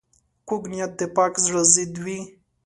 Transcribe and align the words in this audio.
کوږ 0.47 0.63
نیت 0.71 0.91
د 0.99 1.01
پاک 1.15 1.33
زړه 1.45 1.61
ضد 1.73 1.93
وي 2.03 2.19